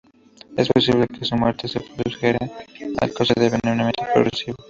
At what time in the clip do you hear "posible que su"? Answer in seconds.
0.67-1.35